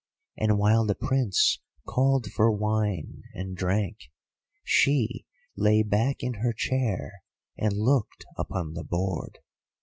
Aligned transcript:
And 0.35 0.57
while 0.57 0.83
the 0.83 0.95
Prince 0.95 1.59
called 1.87 2.25
for 2.33 2.51
wine 2.51 3.21
and 3.35 3.55
drank, 3.55 4.09
she 4.63 5.27
lay 5.55 5.83
back 5.83 6.23
in 6.23 6.33
her 6.41 6.53
chair 6.53 7.21
and 7.55 7.77
looked 7.77 8.25
upon 8.35 8.73
the 8.73 8.83
board. 8.83 9.37